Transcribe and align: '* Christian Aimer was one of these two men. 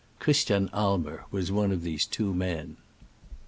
'* 0.13 0.19
Christian 0.19 0.67
Aimer 0.73 1.25
was 1.29 1.51
one 1.51 1.71
of 1.71 1.83
these 1.83 2.07
two 2.07 2.33
men. 2.33 2.77